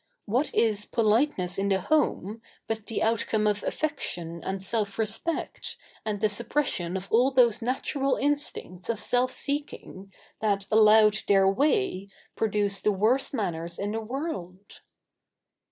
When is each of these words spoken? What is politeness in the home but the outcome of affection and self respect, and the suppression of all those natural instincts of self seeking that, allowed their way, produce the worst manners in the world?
What 0.25 0.51
is 0.55 0.85
politeness 0.85 1.59
in 1.59 1.69
the 1.69 1.79
home 1.79 2.41
but 2.65 2.87
the 2.87 3.03
outcome 3.03 3.45
of 3.45 3.63
affection 3.63 4.43
and 4.43 4.63
self 4.63 4.97
respect, 4.97 5.77
and 6.03 6.19
the 6.19 6.27
suppression 6.27 6.97
of 6.97 7.07
all 7.11 7.29
those 7.29 7.61
natural 7.61 8.15
instincts 8.15 8.89
of 8.89 8.99
self 8.99 9.31
seeking 9.31 10.11
that, 10.39 10.65
allowed 10.71 11.19
their 11.27 11.47
way, 11.47 12.09
produce 12.35 12.79
the 12.81 12.91
worst 12.91 13.31
manners 13.31 13.77
in 13.77 13.91
the 13.91 14.01
world? 14.01 14.81